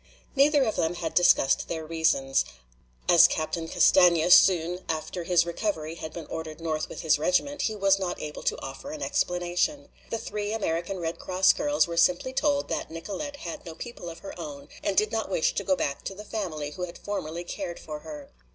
Neither 0.35 0.63
of 0.63 0.77
them 0.77 0.95
had 0.95 1.13
discussed 1.13 1.67
their 1.67 1.85
reasons. 1.85 2.43
As 3.07 3.27
Captain 3.27 3.67
Castaigne 3.67 4.27
soon 4.31 4.79
after 4.89 5.23
his 5.25 5.45
recovery 5.45 5.93
had 5.93 6.11
been 6.11 6.25
ordered 6.25 6.59
north 6.59 6.89
with 6.89 7.01
his 7.01 7.19
regiment, 7.19 7.61
he 7.61 7.75
was 7.75 7.99
not 7.99 8.19
able 8.19 8.41
to 8.41 8.59
offer 8.65 8.89
an 8.89 9.03
explanation. 9.03 9.89
The 10.09 10.17
three 10.17 10.53
American 10.53 10.97
Red 10.99 11.19
Cross 11.19 11.53
girls 11.53 11.85
were 11.85 11.97
simply 11.97 12.33
told 12.33 12.67
that 12.67 12.89
Nicolete 12.89 13.35
had 13.45 13.63
no 13.63 13.75
people 13.75 14.09
of 14.09 14.21
her 14.25 14.33
own 14.39 14.69
and 14.83 14.97
did 14.97 15.11
not 15.11 15.29
wish 15.29 15.53
to 15.53 15.63
go 15.63 15.75
back 15.75 16.03
to 16.05 16.15
the 16.15 16.25
family 16.25 16.71
who 16.71 16.85
had 16.85 16.97
formerly 16.97 17.43
cared 17.43 17.77
for 17.79 17.99
her. 17.99 18.31